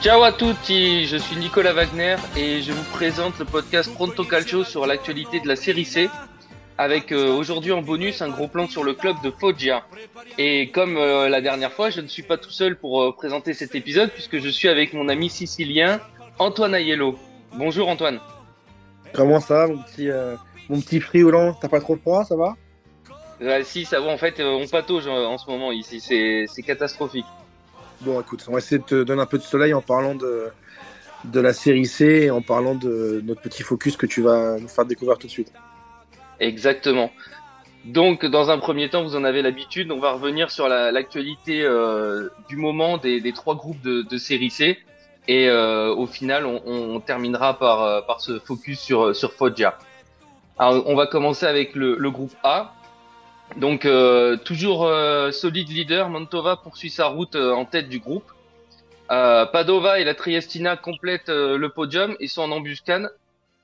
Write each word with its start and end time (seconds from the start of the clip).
Ciao 0.00 0.22
à 0.22 0.30
tutti, 0.30 1.06
je 1.06 1.16
suis 1.16 1.34
Nicolas 1.34 1.72
Wagner 1.72 2.14
et 2.36 2.62
je 2.62 2.70
vous 2.70 2.84
présente 2.92 3.36
le 3.40 3.44
podcast 3.44 3.92
Pronto 3.92 4.22
Calcio 4.22 4.62
sur 4.62 4.86
l'actualité 4.86 5.40
de 5.40 5.48
la 5.48 5.56
série 5.56 5.84
C 5.84 6.08
avec 6.78 7.10
euh, 7.10 7.34
aujourd'hui 7.34 7.72
en 7.72 7.82
bonus 7.82 8.22
un 8.22 8.28
gros 8.28 8.46
plan 8.46 8.68
sur 8.68 8.84
le 8.84 8.94
club 8.94 9.16
de 9.24 9.32
Foggia. 9.32 9.82
Et 10.38 10.70
comme 10.70 10.96
euh, 10.96 11.28
la 11.28 11.40
dernière 11.40 11.72
fois, 11.72 11.90
je 11.90 12.00
ne 12.00 12.06
suis 12.06 12.22
pas 12.22 12.38
tout 12.38 12.50
seul 12.50 12.76
pour 12.76 13.02
euh, 13.02 13.12
présenter 13.12 13.54
cet 13.54 13.74
épisode 13.74 14.10
puisque 14.10 14.38
je 14.38 14.48
suis 14.48 14.68
avec 14.68 14.92
mon 14.92 15.08
ami 15.08 15.28
sicilien 15.28 16.00
Antoine 16.38 16.76
Aiello. 16.76 17.18
Bonjour 17.54 17.88
Antoine. 17.88 18.20
Comment 19.12 19.40
ça, 19.40 19.66
mon 19.66 19.78
petit, 19.78 20.10
mon 20.68 20.80
petit 20.80 21.00
friolant 21.00 21.54
T'as 21.60 21.68
pas 21.68 21.80
trop 21.80 21.96
froid, 21.96 22.24
ça 22.24 22.36
va? 22.36 22.54
Si, 23.64 23.84
ça 23.84 24.00
va. 24.00 24.12
En 24.12 24.18
fait, 24.18 24.40
on 24.40 24.66
patauge 24.68 25.08
en 25.08 25.38
ce 25.38 25.50
moment 25.50 25.72
ici. 25.72 25.98
C'est 26.00 26.62
catastrophique. 26.62 27.26
Bon, 28.00 28.20
écoute, 28.20 28.44
on 28.48 28.52
va 28.52 28.58
essayer 28.58 28.78
de 28.78 28.84
te 28.84 29.02
donner 29.02 29.22
un 29.22 29.26
peu 29.26 29.38
de 29.38 29.42
soleil 29.42 29.74
en 29.74 29.80
parlant 29.80 30.14
de, 30.14 30.48
de 31.24 31.40
la 31.40 31.52
série 31.52 31.86
C 31.86 32.04
et 32.24 32.30
en 32.30 32.42
parlant 32.42 32.76
de 32.76 33.20
notre 33.24 33.40
petit 33.40 33.62
focus 33.62 33.96
que 33.96 34.06
tu 34.06 34.22
vas 34.22 34.58
nous 34.58 34.68
faire 34.68 34.84
découvrir 34.84 35.18
tout 35.18 35.26
de 35.26 35.32
suite. 35.32 35.52
Exactement. 36.38 37.10
Donc, 37.84 38.24
dans 38.24 38.50
un 38.50 38.58
premier 38.58 38.88
temps, 38.88 39.02
vous 39.02 39.16
en 39.16 39.24
avez 39.24 39.42
l'habitude, 39.42 39.90
on 39.90 39.98
va 39.98 40.12
revenir 40.12 40.50
sur 40.50 40.68
l'actualité 40.68 41.62
euh, 41.62 42.28
du 42.48 42.56
moment 42.56 42.98
des, 42.98 43.32
trois 43.32 43.56
groupes 43.56 43.80
de, 43.82 44.02
de 44.02 44.18
série 44.18 44.50
C. 44.50 44.78
Et 45.26 45.48
euh, 45.48 45.92
au 45.94 46.06
final, 46.06 46.46
on, 46.46 46.62
on 46.66 47.00
terminera 47.00 47.58
par, 47.58 47.82
euh, 47.82 48.00
par 48.00 48.20
ce 48.20 48.38
focus 48.38 48.80
sur, 48.80 49.14
sur 49.14 49.32
Foggia. 49.32 49.76
Alors, 50.58 50.84
on 50.86 50.94
va 50.94 51.06
commencer 51.06 51.46
avec 51.46 51.74
le, 51.74 51.96
le 51.96 52.10
groupe 52.10 52.34
A, 52.44 52.74
donc 53.56 53.86
euh, 53.86 54.36
toujours 54.36 54.86
euh, 54.86 55.32
solide 55.32 55.70
leader, 55.70 56.10
Mantova 56.10 56.56
poursuit 56.56 56.90
sa 56.90 57.06
route 57.06 57.34
euh, 57.34 57.52
en 57.52 57.64
tête 57.64 57.88
du 57.88 57.98
groupe. 57.98 58.30
Padova 59.08 60.00
et 60.00 60.04
la 60.04 60.14
Triestina 60.14 60.76
complètent 60.76 61.30
le 61.30 61.68
podium 61.70 62.14
et 62.20 62.28
sont 62.28 62.42
en 62.42 62.50
embuscade. 62.50 63.10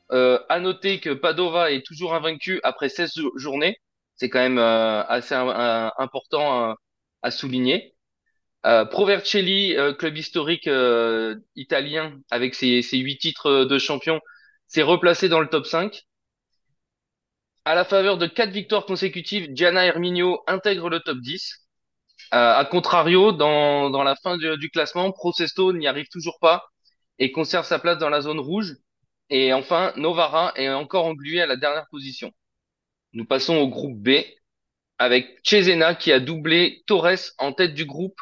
à 0.08 0.58
noter 0.58 1.00
que 1.00 1.10
Padova 1.10 1.70
est 1.70 1.84
toujours 1.84 2.14
invaincu 2.14 2.60
après 2.62 2.88
16 2.88 3.12
journées. 3.36 3.76
C'est 4.16 4.30
quand 4.30 4.38
même 4.38 4.56
assez 4.56 5.34
important 5.34 6.74
à 7.20 7.30
souligner. 7.30 7.94
Provercelli, 8.62 9.76
club 9.98 10.16
historique 10.16 10.66
italien 11.56 12.18
avec 12.30 12.54
ses, 12.54 12.80
8 12.80 13.18
titres 13.18 13.64
de 13.66 13.78
champion, 13.78 14.20
s'est 14.66 14.80
replacé 14.80 15.28
dans 15.28 15.40
le 15.40 15.48
top 15.48 15.66
5. 15.66 16.06
À 17.66 17.74
la 17.74 17.84
faveur 17.86 18.18
de 18.18 18.26
quatre 18.26 18.50
victoires 18.50 18.84
consécutives, 18.84 19.48
Gianna 19.54 19.86
Herminio 19.86 20.42
intègre 20.46 20.90
le 20.90 21.00
top 21.00 21.18
10. 21.18 21.66
Euh, 22.34 22.54
a 22.54 22.64
contrario, 22.66 23.32
dans, 23.32 23.88
dans 23.88 24.02
la 24.02 24.16
fin 24.16 24.36
du, 24.36 24.70
classement, 24.70 25.10
Procesto 25.12 25.72
n'y 25.72 25.86
arrive 25.86 26.08
toujours 26.08 26.38
pas 26.40 26.66
et 27.18 27.32
conserve 27.32 27.64
sa 27.64 27.78
place 27.78 27.96
dans 27.98 28.10
la 28.10 28.20
zone 28.20 28.38
rouge. 28.38 28.74
Et 29.30 29.54
enfin, 29.54 29.94
Novara 29.96 30.52
est 30.56 30.68
encore 30.68 31.06
englué 31.06 31.40
à 31.40 31.46
la 31.46 31.56
dernière 31.56 31.86
position. 31.90 32.30
Nous 33.14 33.24
passons 33.24 33.56
au 33.56 33.68
groupe 33.68 33.96
B 33.96 34.10
avec 34.98 35.38
Cesena 35.42 35.94
qui 35.94 36.12
a 36.12 36.20
doublé 36.20 36.82
Torres 36.86 37.32
en 37.38 37.52
tête 37.54 37.72
du 37.72 37.86
groupe 37.86 38.18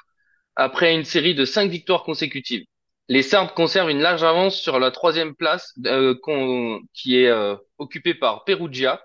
après 0.54 0.94
une 0.94 1.04
série 1.04 1.34
de 1.34 1.44
cinq 1.44 1.68
victoires 1.68 2.04
consécutives. 2.04 2.64
Les 3.08 3.22
Serbes 3.22 3.54
conservent 3.54 3.90
une 3.90 4.00
large 4.00 4.22
avance 4.22 4.56
sur 4.56 4.78
la 4.78 4.92
troisième 4.92 5.34
place 5.34 5.74
euh, 5.86 6.14
qui 6.94 7.18
est 7.18 7.28
euh, 7.28 7.56
occupée 7.78 8.14
par 8.14 8.44
Perugia 8.44 9.02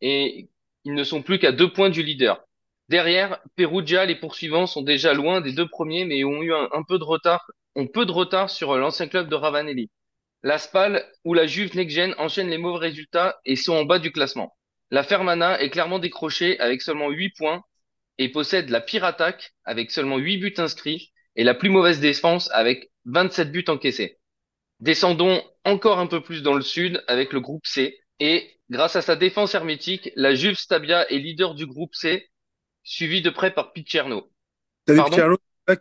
et 0.00 0.48
ils 0.84 0.94
ne 0.94 1.04
sont 1.04 1.22
plus 1.22 1.38
qu'à 1.38 1.52
deux 1.52 1.72
points 1.72 1.90
du 1.90 2.02
leader. 2.02 2.42
Derrière, 2.88 3.38
Perugia, 3.56 4.04
les 4.04 4.16
poursuivants 4.16 4.66
sont 4.66 4.82
déjà 4.82 5.14
loin 5.14 5.40
des 5.40 5.52
deux 5.52 5.68
premiers, 5.68 6.04
mais 6.04 6.24
ont 6.24 6.42
eu 6.42 6.52
un, 6.52 6.82
peu 6.88 6.98
de 6.98 7.04
retard, 7.04 7.46
ont 7.76 7.86
peu 7.86 8.04
de 8.04 8.10
retard 8.10 8.50
sur 8.50 8.76
l'ancien 8.76 9.06
club 9.06 9.28
de 9.28 9.36
Ravanelli. 9.36 9.90
La 10.42 10.58
Spal 10.58 11.06
ou 11.24 11.34
la 11.34 11.46
Juve 11.46 11.76
Nexgen 11.76 12.14
enchaînent 12.18 12.50
les 12.50 12.58
mauvais 12.58 12.86
résultats 12.88 13.38
et 13.44 13.56
sont 13.56 13.74
en 13.74 13.84
bas 13.84 13.98
du 13.98 14.10
classement. 14.10 14.56
La 14.90 15.02
Fermana 15.02 15.60
est 15.60 15.70
clairement 15.70 15.98
décrochée 15.98 16.58
avec 16.58 16.82
seulement 16.82 17.10
8 17.10 17.30
points 17.36 17.62
et 18.18 18.28
possède 18.28 18.70
la 18.70 18.80
pire 18.80 19.04
attaque 19.04 19.52
avec 19.64 19.90
seulement 19.90 20.18
8 20.18 20.38
buts 20.38 20.54
inscrits 20.56 21.12
et 21.36 21.44
la 21.44 21.54
plus 21.54 21.70
mauvaise 21.70 22.00
défense 22.00 22.50
avec 22.52 22.90
27 23.04 23.52
buts 23.52 23.64
encaissés. 23.68 24.18
Descendons 24.80 25.42
encore 25.64 25.98
un 25.98 26.06
peu 26.06 26.22
plus 26.22 26.42
dans 26.42 26.54
le 26.54 26.62
sud 26.62 27.04
avec 27.06 27.32
le 27.32 27.40
groupe 27.40 27.66
C 27.66 28.00
et 28.18 28.59
grâce 28.70 28.96
à 28.96 29.02
sa 29.02 29.16
défense 29.16 29.54
hermétique, 29.54 30.10
la 30.16 30.34
Juve 30.34 30.56
Stabia 30.56 31.10
est 31.10 31.18
leader 31.18 31.54
du 31.54 31.66
groupe 31.66 31.94
C, 31.94 32.30
suivi 32.82 33.20
de 33.20 33.30
près 33.30 33.52
par 33.52 33.72
Picerno. 33.72 34.30
T'as 34.86 34.94
vu 34.94 35.04
Picerno 35.04 35.36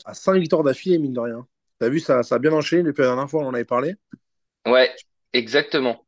a 0.06 0.14
5 0.14 0.40
victoires 0.40 0.64
d'affilée, 0.64 1.00
mine 1.00 1.14
de 1.14 1.20
rien. 1.20 1.48
T'as 1.80 1.90
vu, 1.90 2.00
ça, 2.00 2.22
ça 2.24 2.36
a 2.36 2.40
bien 2.40 2.52
enchaîné 2.52 2.84
depuis 2.84 3.02
la 3.02 3.08
dernière 3.08 3.30
fois, 3.30 3.44
on 3.44 3.48
en 3.48 3.54
avait 3.54 3.66
parlé. 3.66 3.96
Ouais, 4.68 4.94
exactement. 5.34 6.06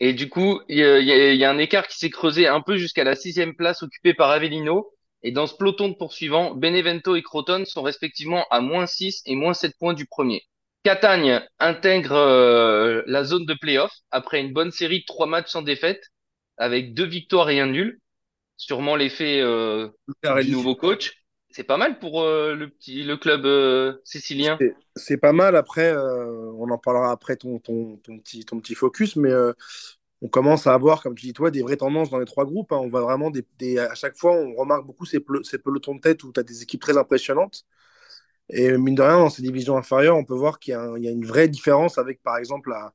Et 0.00 0.12
du 0.12 0.28
coup, 0.28 0.60
il 0.68 0.78
y, 0.78 1.44
a 1.44 1.50
un 1.50 1.58
écart 1.58 1.88
qui 1.88 1.98
s'est 1.98 2.10
creusé 2.10 2.46
un 2.46 2.60
peu 2.60 2.76
jusqu'à 2.76 3.02
la 3.02 3.16
sixième 3.16 3.54
place 3.54 3.82
occupée 3.82 4.14
par 4.14 4.30
Avellino. 4.30 4.92
Et 5.24 5.32
dans 5.32 5.48
ce 5.48 5.56
peloton 5.56 5.88
de 5.88 5.94
poursuivants, 5.94 6.54
Benevento 6.54 7.16
et 7.16 7.22
Croton 7.22 7.64
sont 7.64 7.82
respectivement 7.82 8.46
à 8.50 8.60
moins 8.60 8.86
6 8.86 9.22
et 9.26 9.34
moins 9.34 9.54
7 9.54 9.76
points 9.76 9.94
du 9.94 10.06
premier. 10.06 10.44
Catagne 10.84 11.42
intègre 11.58 12.14
euh, 12.14 13.02
la 13.06 13.24
zone 13.24 13.44
de 13.44 13.54
playoff 13.54 13.92
après 14.12 14.40
une 14.40 14.52
bonne 14.52 14.70
série 14.70 15.00
de 15.00 15.04
trois 15.06 15.26
matchs 15.26 15.50
sans 15.50 15.62
défaite, 15.62 16.00
avec 16.58 16.94
deux 16.94 17.06
victoires 17.06 17.50
et 17.50 17.60
un 17.60 17.66
nul. 17.66 18.00
Sûrement 18.56 18.96
l'effet 18.96 19.40
euh, 19.40 19.88
du 20.42 20.50
nouveau 20.50 20.74
coach. 20.74 21.24
C'est 21.50 21.64
pas 21.64 21.76
mal 21.76 21.98
pour 21.98 22.22
euh, 22.22 22.54
le 22.54 22.68
petit 22.68 23.04
le 23.04 23.16
club 23.16 23.46
sicilien. 24.04 24.58
C'est 24.96 25.16
pas 25.16 25.32
mal. 25.32 25.56
Après, 25.56 25.96
on 25.96 26.68
en 26.70 26.78
parlera 26.78 27.10
après 27.10 27.36
ton, 27.36 27.58
ton, 27.58 27.96
ton, 27.98 28.18
petit, 28.18 28.44
ton 28.44 28.60
petit 28.60 28.74
focus, 28.74 29.16
mais 29.16 29.32
on 30.20 30.28
commence 30.28 30.66
à 30.66 30.74
avoir, 30.74 31.02
comme 31.02 31.14
tu 31.14 31.26
dis 31.26 31.32
toi, 31.32 31.50
des 31.50 31.62
vraies 31.62 31.76
tendances 31.76 32.10
dans 32.10 32.18
les 32.18 32.26
trois 32.26 32.44
groupes. 32.44 32.72
Hein. 32.72 32.78
On 32.80 32.88
voit 32.88 33.02
vraiment 33.02 33.30
des, 33.30 33.78
à 33.78 33.94
chaque 33.94 34.16
fois, 34.16 34.32
on 34.32 34.54
remarque 34.54 34.84
beaucoup 34.84 35.06
ces, 35.06 35.24
ces 35.44 35.58
pelotons 35.58 35.94
de 35.94 36.00
tête 36.00 36.24
où 36.24 36.32
tu 36.32 36.40
as 36.40 36.42
des 36.42 36.62
équipes 36.62 36.80
très 36.80 36.96
impressionnantes. 36.96 37.64
Et 38.50 38.76
mine 38.76 38.94
de 38.94 39.02
rien, 39.02 39.18
dans 39.18 39.30
ces 39.30 39.42
divisions 39.42 39.76
inférieures, 39.76 40.16
on 40.16 40.24
peut 40.24 40.34
voir 40.34 40.58
qu'il 40.58 40.72
y, 40.72 41.04
y, 41.04 41.08
a 41.08 41.10
une 41.10 41.26
vraie 41.26 41.48
différence 41.48 41.98
avec, 41.98 42.22
par 42.22 42.38
exemple, 42.38 42.70
la, 42.70 42.92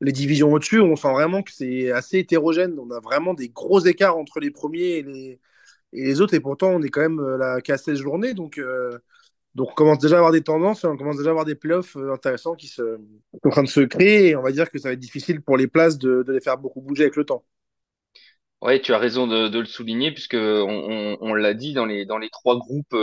les 0.00 0.12
divisions 0.12 0.52
au-dessus. 0.52 0.80
On 0.80 0.96
sent 0.96 1.12
vraiment 1.12 1.42
que 1.42 1.52
c'est 1.52 1.90
assez 1.90 2.18
hétérogène. 2.18 2.78
On 2.78 2.90
a 2.90 3.00
vraiment 3.00 3.34
des 3.34 3.48
gros 3.48 3.80
écarts 3.80 4.16
entre 4.16 4.40
les 4.40 4.50
premiers 4.50 4.98
et 4.98 5.38
les, 5.92 6.20
autres. 6.20 6.34
Et 6.34 6.40
pourtant, 6.40 6.70
on 6.70 6.82
est 6.82 6.88
quand 6.88 7.00
même 7.00 7.20
euh, 7.20 7.36
là 7.36 7.60
qu'à 7.60 7.78
16 7.78 7.98
journées. 7.98 8.34
Donc, 8.34 8.58
euh, 8.58 8.98
donc, 9.54 9.70
on 9.70 9.74
commence 9.74 9.98
déjà 9.98 10.16
à 10.16 10.18
avoir 10.18 10.32
des 10.32 10.42
tendances. 10.42 10.84
On 10.84 10.96
commence 10.96 11.16
déjà 11.16 11.30
à 11.30 11.32
avoir 11.32 11.44
des 11.44 11.54
playoffs 11.54 11.96
euh, 11.96 12.12
intéressants 12.12 12.54
qui, 12.54 12.68
se, 12.68 12.82
sont 13.32 13.46
en 13.46 13.50
train 13.50 13.62
de 13.62 13.68
se 13.68 13.80
créer. 13.80 14.28
Et 14.28 14.36
on 14.36 14.42
va 14.42 14.52
dire 14.52 14.70
que 14.70 14.78
ça 14.78 14.88
va 14.88 14.92
être 14.92 15.00
difficile 15.00 15.40
pour 15.42 15.56
les 15.56 15.66
places 15.66 15.98
de, 15.98 16.24
les 16.28 16.40
faire 16.40 16.58
beaucoup 16.58 16.80
bouger 16.80 17.04
avec 17.04 17.16
le 17.16 17.24
temps. 17.24 17.44
Oui, 18.60 18.80
tu 18.80 18.92
as 18.92 18.98
raison 18.98 19.28
de, 19.28 19.56
le 19.56 19.66
souligner, 19.66 20.10
puisque 20.10 20.34
on, 20.34 21.34
l'a 21.34 21.54
dit 21.54 21.74
dans 21.74 21.86
les, 21.86 22.04
dans 22.06 22.18
les 22.18 22.28
trois 22.28 22.58
groupes 22.58 22.96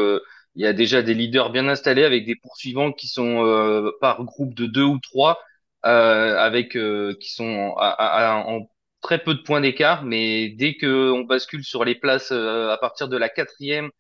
il 0.57 0.62
y 0.62 0.67
a 0.67 0.73
déjà 0.73 1.01
des 1.01 1.13
leaders 1.13 1.50
bien 1.50 1.69
installés 1.69 2.03
avec 2.03 2.25
des 2.25 2.35
poursuivants 2.35 2.91
qui 2.91 3.07
sont 3.07 3.94
par 4.01 4.22
groupe 4.25 4.53
de 4.53 4.66
deux 4.66 4.83
ou 4.83 5.00
trois, 5.00 5.39
avec 5.85 6.75
euh, 6.75 7.16
qui 7.19 7.31
sont 7.31 7.75
en 7.78 8.69
très 9.01 9.23
peu 9.23 9.35
de 9.35 9.41
points 9.41 9.62
d'écart. 9.62 10.03
Mais 10.03 10.50
dès 10.50 10.75
que 10.75 11.12
on 11.12 11.22
bascule 11.22 11.63
sur 11.63 11.85
les 11.85 11.96
places 11.96 12.31
à 12.31 12.78
partir 12.79 13.07
de 13.07 13.18
la 13.18 13.29
quatrième, 13.29 13.91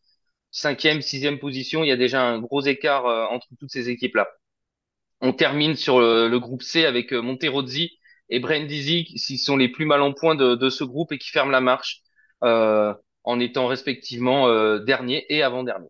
cinquième, 0.51 1.01
sixième 1.01 1.39
position, 1.39 1.83
il 1.83 1.87
y 1.87 1.91
a 1.91 1.97
déjà 1.97 2.23
un 2.23 2.39
gros 2.39 2.61
écart 2.61 3.05
entre 3.31 3.47
toutes 3.59 3.71
ces 3.71 3.89
équipes-là. 3.89 4.27
On 5.21 5.33
termine 5.33 5.75
sur 5.75 5.99
le, 5.99 6.37
groupe 6.39 6.63
C 6.63 6.85
avec 6.85 7.11
Monterozzi 7.11 7.99
et 8.29 8.39
Brindisi 8.39 9.05
qui 9.05 9.37
sont 9.37 9.57
les 9.57 9.69
plus 9.69 9.85
mal 9.85 10.01
en 10.01 10.13
point 10.13 10.35
de, 10.35 10.69
ce 10.69 10.83
groupe 10.83 11.11
et 11.11 11.17
qui 11.17 11.29
ferment 11.29 11.51
la 11.51 11.61
marche 11.61 12.01
en 12.41 13.39
étant 13.39 13.67
respectivement 13.67 14.77
dernier 14.79 15.25
et 15.29 15.43
avant-dernier. 15.43 15.87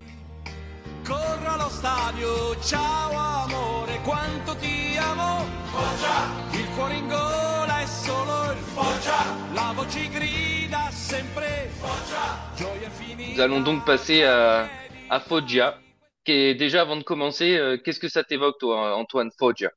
Ciao 2.62 3.12
amore, 3.12 4.00
quanto 4.02 4.56
ti 4.56 4.96
amo. 4.98 5.65
Foggia, 5.76 6.58
il 6.58 6.66
cuore 6.74 6.94
in 6.94 7.06
gola 7.06 7.82
è 7.82 7.86
solo 7.86 8.50
il 8.50 8.58
Foggia, 8.72 9.52
la 9.52 9.74
voce 9.74 10.08
grida 10.08 10.88
sempre 10.90 11.68
Foggia, 11.68 12.50
gioia 12.56 12.86
infinita. 12.86 13.32
Nous 13.32 13.40
allons 13.40 13.60
donc 13.60 13.84
passer 13.84 14.22
à, 14.24 14.66
à 15.10 15.20
Foggia. 15.20 15.78
Qui 16.24 16.56
déjà, 16.56 16.80
avant 16.80 16.96
de 16.96 17.02
commencer, 17.02 17.58
euh, 17.58 17.76
qu'est-ce 17.76 18.00
que 18.00 18.08
ça 18.08 18.24
t'évoque, 18.24 18.58
toi, 18.58 18.96
Antoine 18.96 19.30
Foggia? 19.38 19.70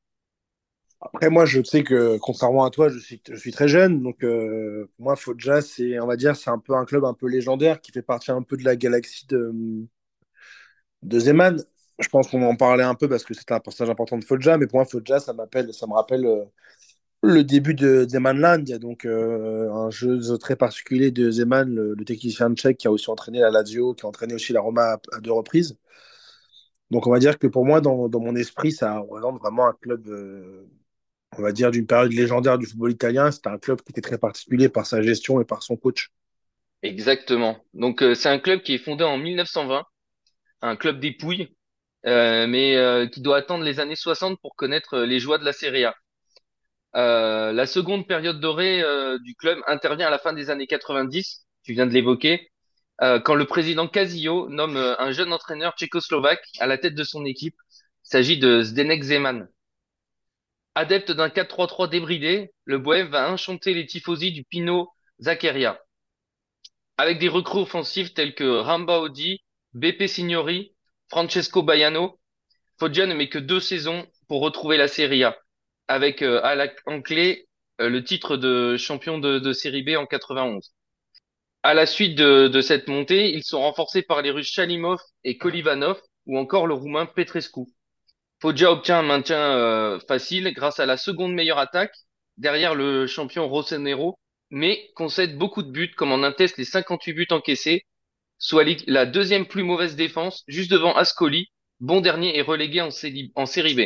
Après, 1.01 1.29
moi, 1.29 1.43
je 1.43 1.61
sais 1.63 1.83
que, 1.83 2.17
contrairement 2.17 2.63
à 2.63 2.69
toi, 2.69 2.87
je 2.87 2.97
suis, 2.97 3.21
je 3.29 3.35
suis 3.35 3.51
très 3.51 3.67
jeune. 3.67 4.01
Donc, 4.01 4.23
euh, 4.23 4.89
pour 4.95 5.03
moi, 5.03 5.17
Foggia, 5.17 5.61
c'est, 5.61 5.99
on 5.99 6.07
va 6.07 6.15
dire, 6.15 6.37
c'est 6.37 6.49
un 6.49 6.59
peu 6.59 6.75
un 6.75 6.85
club 6.85 7.03
un 7.03 7.13
peu 7.13 7.27
légendaire 7.27 7.81
qui 7.81 7.91
fait 7.91 8.01
partie 8.01 8.31
un 8.31 8.41
peu 8.41 8.55
de 8.55 8.63
la 8.63 8.77
galaxie 8.77 9.27
de, 9.27 9.51
de 11.03 11.19
Zeman, 11.19 11.61
je 11.99 12.07
pense 12.07 12.29
qu'on 12.29 12.41
en 12.43 12.55
parlait 12.55 12.83
un 12.83 12.95
peu 12.95 13.09
parce 13.09 13.23
que 13.23 13.33
c'était 13.33 13.53
un 13.53 13.59
personnage 13.59 13.91
important 13.91 14.17
de 14.17 14.23
Foggia, 14.23 14.57
mais 14.57 14.67
pour 14.67 14.77
moi, 14.79 14.85
Foggia, 14.85 15.19
ça, 15.19 15.33
m'appelle, 15.33 15.73
ça 15.73 15.85
me 15.85 15.93
rappelle 15.93 16.25
euh, 16.25 16.45
le 17.21 17.43
début 17.43 17.73
de 17.73 18.05
Zemanland. 18.07 18.61
Il 18.65 18.69
y 18.69 18.73
a 18.73 18.79
donc 18.79 19.05
euh, 19.05 19.71
un 19.71 19.89
jeu 19.89 20.19
très 20.37 20.55
particulier 20.55 21.11
de 21.11 21.29
Zeman, 21.29 21.69
le, 21.69 22.05
technicien 22.05 22.53
tchèque 22.55 22.77
qui 22.77 22.87
a 22.87 22.91
aussi 22.91 23.09
entraîné 23.09 23.39
la 23.39 23.51
Lazio, 23.51 23.93
qui 23.93 24.05
a 24.05 24.09
entraîné 24.09 24.33
aussi 24.33 24.53
la 24.53 24.61
Roma 24.61 24.99
à, 25.11 25.19
deux 25.19 25.31
reprises. 25.31 25.77
Donc 26.89 27.05
on 27.05 27.11
va 27.11 27.19
dire 27.19 27.37
que 27.37 27.47
pour 27.47 27.65
moi, 27.65 27.81
dans, 27.81 28.07
dans 28.09 28.19
mon 28.19 28.35
esprit, 28.35 28.71
ça 28.71 28.99
représente 28.99 29.39
vraiment 29.39 29.67
un 29.67 29.73
club, 29.73 30.07
euh, 30.07 30.67
on 31.37 31.41
va 31.41 31.51
dire, 31.51 31.71
d'une 31.71 31.85
période 31.85 32.13
légendaire 32.13 32.57
du 32.57 32.65
football 32.65 32.91
italien. 32.91 33.31
C'était 33.31 33.49
un 33.49 33.59
club 33.59 33.81
qui 33.81 33.91
était 33.91 34.01
très 34.01 34.17
particulier 34.17 34.69
par 34.69 34.87
sa 34.87 35.01
gestion 35.01 35.41
et 35.41 35.45
par 35.45 35.63
son 35.63 35.75
coach. 35.75 36.11
Exactement. 36.81 37.57
Donc 37.73 38.03
c'est 38.15 38.29
un 38.29 38.39
club 38.39 38.61
qui 38.61 38.75
est 38.75 38.77
fondé 38.77 39.03
en 39.03 39.17
1920, 39.17 39.83
un 40.61 40.75
club 40.77 41.01
dépouille, 41.01 41.53
euh, 42.05 42.47
mais 42.47 42.75
euh, 42.77 43.07
qui 43.07 43.21
doit 43.21 43.37
attendre 43.37 43.63
les 43.63 43.79
années 43.79 43.95
60 43.95 44.39
pour 44.41 44.55
connaître 44.55 44.95
euh, 44.95 45.05
les 45.05 45.19
joies 45.19 45.37
de 45.37 45.45
la 45.45 45.53
Serie 45.53 45.85
A. 45.85 45.95
La 46.93 47.65
seconde 47.65 48.07
période 48.07 48.39
dorée 48.39 48.83
du 49.21 49.35
club 49.35 49.59
intervient 49.67 50.07
à 50.07 50.09
la 50.09 50.17
fin 50.17 50.33
des 50.33 50.49
années 50.49 50.65
90, 50.65 51.45
tu 51.63 51.73
viens 51.73 51.85
de 51.85 51.93
l'évoquer, 51.93 52.49
quand 52.99 53.35
le 53.35 53.45
président 53.45 53.87
Casillo 53.87 54.49
nomme 54.49 54.75
un 54.75 55.11
jeune 55.11 55.31
entraîneur 55.31 55.75
tchécoslovaque 55.77 56.43
à 56.59 56.65
la 56.65 56.79
tête 56.79 56.95
de 56.95 57.03
son 57.03 57.25
équipe. 57.25 57.55
Il 58.05 58.09
s'agit 58.09 58.39
de 58.39 58.63
Zdenek 58.63 59.03
Zeman. 59.03 59.47
Adepte 60.73 61.11
d'un 61.11 61.29
4-3-3 61.29 61.89
débridé, 61.89 62.51
le 62.65 62.79
Bohème 62.79 63.09
va 63.09 63.31
enchanter 63.31 63.75
les 63.75 63.85
tifosi 63.85 64.31
du 64.31 64.43
Pino 64.43 64.89
Zaccaria. 65.19 65.79
Avec 66.97 67.19
des 67.19 67.29
recrues 67.29 67.59
offensifs 67.59 68.15
tels 68.15 68.33
que 68.33 68.59
Rambaudi, 68.61 69.43
Beppe 69.73 70.07
Signori, 70.07 70.73
Francesco 71.09 71.63
Baiano, 71.63 72.19
Foggia 72.79 73.06
ne 73.07 73.13
met 73.15 73.29
que 73.29 73.39
deux 73.39 73.59
saisons 73.59 74.07
pour 74.27 74.41
retrouver 74.41 74.77
la 74.77 74.88
Serie 74.88 75.23
A, 75.23 75.38
avec 75.88 76.21
à 76.23 76.56
la- 76.56 76.73
en 76.88 77.01
clé 77.01 77.47
le 77.79 78.03
titre 78.03 78.38
de 78.38 78.77
champion 78.77 79.19
de, 79.19 79.39
de 79.39 79.53
Série 79.53 79.83
B 79.83 79.91
en 79.97 80.06
91. 80.06 80.73
À 81.63 81.73
la 81.73 81.85
suite 81.85 82.17
de, 82.17 82.47
de 82.50 82.61
cette 82.61 82.88
montée, 82.89 83.31
ils 83.33 83.44
sont 83.44 83.61
renforcés 83.61 84.01
par 84.03 84.21
les 84.21 84.31
Russes 84.31 84.51
Chalimov 84.51 85.00
et 85.23 85.38
Kolivanov, 85.38 86.01
ou 86.27 86.38
encore 86.39 86.67
le 86.67 86.73
Roumain 86.75 87.06
Petrescu. 87.06 87.61
Foggia 88.41 88.71
obtient 88.71 89.00
un 89.00 89.03
maintien 89.03 89.39
euh, 89.39 90.00
facile 90.07 90.51
grâce 90.53 90.79
à 90.79 90.85
la 90.85 90.97
seconde 90.97 91.33
meilleure 91.33 91.59
attaque, 91.59 91.95
derrière 92.38 92.75
le 92.75 93.07
champion 93.07 93.47
Rossonero, 93.47 94.17
mais 94.50 94.89
concède 94.95 95.38
beaucoup 95.38 95.63
de 95.63 95.71
buts, 95.71 95.94
comme 95.95 96.11
en 96.11 96.23
attestent 96.23 96.57
les 96.57 96.65
58 96.65 97.13
buts 97.13 97.27
encaissés, 97.31 97.85
soit 98.39 98.65
la 98.88 99.06
deuxième 99.06 99.45
plus 99.45 99.63
mauvaise 99.63 99.95
défense, 99.95 100.44
juste 100.47 100.71
devant 100.71 100.95
Ascoli, 100.95 101.51
bon 101.80 102.01
dernier 102.01 102.38
et 102.38 102.41
relégué 102.41 102.81
en, 102.81 102.89
série- 102.89 103.31
B. 103.75 103.81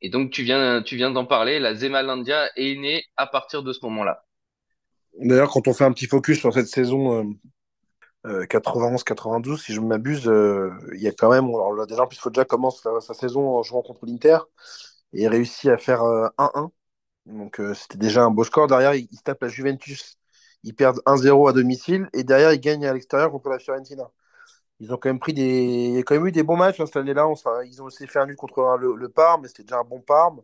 Et 0.00 0.10
donc 0.10 0.30
tu 0.30 0.44
viens, 0.44 1.10
d'en 1.10 1.24
parler, 1.24 1.58
la 1.58 1.74
Zemalandia 1.74 2.48
est 2.56 2.76
née 2.76 3.02
à 3.16 3.26
partir 3.26 3.62
de 3.64 3.72
ce 3.72 3.80
moment-là. 3.84 4.24
D'ailleurs, 5.18 5.50
quand 5.50 5.66
on 5.66 5.74
fait 5.74 5.84
un 5.84 5.92
petit 5.92 6.06
focus 6.06 6.38
sur 6.38 6.52
cette 6.52 6.68
saison 6.68 7.20
euh, 7.20 7.24
euh, 8.26 8.46
91-92, 8.46 9.62
si 9.62 9.72
je 9.72 9.80
m'abuse, 9.80 10.28
euh, 10.28 10.70
il 10.94 11.00
y 11.00 11.08
a 11.08 11.12
quand 11.12 11.30
même. 11.30 11.46
Alors, 11.46 11.72
là, 11.72 11.86
déjà, 11.86 12.02
en 12.02 12.06
plus, 12.06 12.18
Foggia 12.18 12.44
commence 12.44 12.82
sa, 12.82 13.00
sa 13.00 13.14
saison 13.14 13.56
en 13.56 13.62
jouant 13.62 13.82
contre 13.82 14.06
l'Inter 14.06 14.38
et 15.12 15.28
réussit 15.28 15.70
à 15.70 15.78
faire 15.78 16.02
euh, 16.02 16.28
1-1. 16.38 16.70
Donc, 17.26 17.60
euh, 17.60 17.74
c'était 17.74 17.98
déjà 17.98 18.22
un 18.24 18.30
beau 18.30 18.44
score. 18.44 18.66
Derrière, 18.68 18.94
ils 18.94 19.08
se 19.16 19.22
tapent 19.22 19.42
la 19.42 19.48
Juventus. 19.48 20.17
Ils 20.64 20.74
perdent 20.74 21.00
1-0 21.06 21.48
à 21.48 21.52
domicile 21.52 22.08
et 22.12 22.24
derrière, 22.24 22.52
ils 22.52 22.60
gagnent 22.60 22.86
à 22.86 22.92
l'extérieur 22.92 23.30
contre 23.30 23.48
la 23.50 23.58
Fiorentina. 23.58 24.10
Ils 24.80 24.92
ont 24.92 24.96
quand 24.96 25.08
même 25.08 25.18
pris 25.20 25.34
des, 25.34 25.42
il 25.42 25.94
y 25.96 25.98
a 25.98 26.02
quand 26.02 26.14
même 26.14 26.26
eu 26.26 26.32
des 26.32 26.42
bons 26.42 26.56
matchs 26.56 26.80
hein, 26.80 26.86
cette 26.86 26.96
année-là. 26.96 27.26
Ils 27.66 27.82
ont 27.82 27.86
aussi 27.86 28.06
fait 28.06 28.18
un 28.20 28.26
nul 28.26 28.36
contre 28.36 28.76
le, 28.78 29.08
Parme, 29.08 29.42
mais 29.42 29.48
c'était 29.48 29.64
déjà 29.64 29.78
un 29.78 29.84
bon 29.84 30.00
Parme. 30.00 30.42